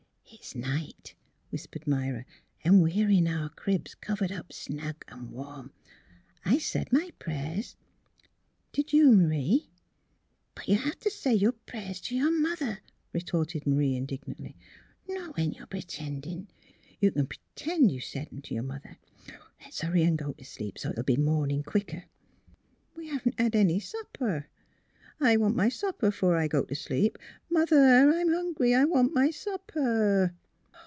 ''It's 0.41 0.55
night," 0.55 1.13
whispered 1.49 1.85
Myra, 1.85 2.19
^' 2.65 2.65
an' 2.65 2.79
we're 2.79 3.09
in 3.09 3.27
our 3.27 3.49
cribs, 3.49 3.95
covered 3.95 4.31
up 4.31 4.53
snug 4.53 5.03
an' 5.09 5.29
warm. 5.29 5.71
I 6.45 6.57
said 6.57 6.91
my 6.93 7.11
prayers; 7.19 7.75
did 8.71 8.93
you, 8.93 9.11
M'rie! 9.11 9.69
""But 10.55 10.69
you 10.69 10.77
have 10.77 10.97
to 11.01 11.09
say 11.11 11.37
prayers 11.65 11.99
to 12.01 12.15
your 12.15 12.31
mother,'* 12.31 12.79
retorted 13.13 13.67
M'rie, 13.67 13.95
indignantly." 13.97 14.55
Not 15.07 15.35
when 15.35 15.51
you're 15.51 15.67
p 15.67 15.81
'tending. 15.81 16.47
You 17.01 17.11
can 17.11 17.27
p'tend 17.27 17.91
you've 17.91 18.05
said 18.05 18.29
'em 18.31 18.41
to 18.43 18.53
your 18.53 18.63
mother. 18.63 18.97
Let's 19.61 19.81
hurry 19.81 20.03
an* 20.03 20.15
go 20.15 20.31
to 20.33 20.45
sleep; 20.45 20.79
so 20.79 20.91
't'll 20.93 21.03
be 21.03 21.17
morning 21.17 21.61
quicker." 21.61 22.05
'^ 22.95 22.97
We 22.97 23.07
haven't 23.09 23.37
had 23.39 23.53
any 23.55 23.79
supper. 23.81 24.47
I 25.23 25.37
want 25.37 25.55
my 25.55 25.69
sup 25.69 25.99
per 25.99 26.09
b'fore 26.09 26.35
I 26.35 26.47
go 26.47 26.63
to 26.63 26.73
sleep. 26.73 27.19
Mother, 27.47 28.11
I'm 28.11 28.29
hungry. 28.29 28.73
I 28.73 28.85
want 28.85 29.13
my 29.13 29.29
supper! 29.29 30.33